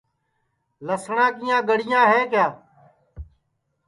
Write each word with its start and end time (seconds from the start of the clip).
لسٹؔا 0.85 1.25
کیاں 1.37 1.61
گڑیاں 1.69 2.05
ہے 2.11 2.21
کیا 2.31 2.45